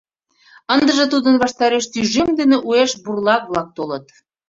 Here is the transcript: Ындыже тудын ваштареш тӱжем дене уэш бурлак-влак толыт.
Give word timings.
Ындыже 0.75 1.05
тудын 1.13 1.35
ваштареш 1.41 1.85
тӱжем 1.93 2.29
дене 2.39 2.57
уэш 2.67 2.91
бурлак-влак 3.03 3.67
толыт. 3.77 4.05